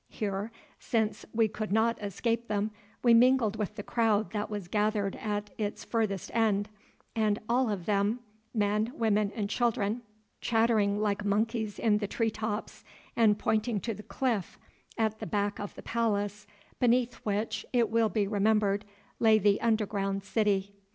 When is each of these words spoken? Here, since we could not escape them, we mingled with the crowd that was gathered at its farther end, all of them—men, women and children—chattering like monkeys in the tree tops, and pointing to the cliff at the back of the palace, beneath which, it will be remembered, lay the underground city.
Here, 0.09 0.51
since 0.79 1.27
we 1.31 1.47
could 1.47 1.71
not 1.71 2.01
escape 2.01 2.47
them, 2.47 2.71
we 3.03 3.13
mingled 3.13 3.55
with 3.55 3.75
the 3.75 3.83
crowd 3.83 4.31
that 4.31 4.49
was 4.49 4.67
gathered 4.67 5.15
at 5.17 5.51
its 5.59 5.83
farther 5.83 6.17
end, 6.33 6.69
all 7.47 7.69
of 7.69 7.85
them—men, 7.85 8.93
women 8.97 9.31
and 9.35 9.47
children—chattering 9.47 10.99
like 10.99 11.23
monkeys 11.23 11.77
in 11.77 11.99
the 11.99 12.07
tree 12.07 12.31
tops, 12.31 12.83
and 13.15 13.37
pointing 13.37 13.79
to 13.81 13.93
the 13.93 14.01
cliff 14.01 14.57
at 14.97 15.19
the 15.19 15.27
back 15.27 15.59
of 15.59 15.75
the 15.75 15.83
palace, 15.83 16.47
beneath 16.79 17.13
which, 17.23 17.63
it 17.71 17.91
will 17.91 18.09
be 18.09 18.25
remembered, 18.27 18.85
lay 19.19 19.37
the 19.37 19.61
underground 19.61 20.23
city. 20.23 20.73